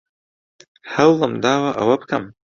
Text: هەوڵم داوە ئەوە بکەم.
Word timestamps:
هەوڵم 0.93 1.33
داوە 1.43 1.71
ئەوە 1.79 1.95
بکەم. 2.01 2.23